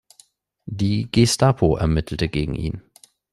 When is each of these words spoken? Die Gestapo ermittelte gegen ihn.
Die 0.65 1.11
Gestapo 1.11 1.75
ermittelte 1.77 2.27
gegen 2.27 2.55
ihn. 2.55 2.81